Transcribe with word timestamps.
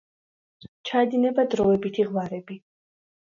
ჩაედინება 0.89 1.45
დროებითი 1.53 2.07
ღვარები. 2.13 2.57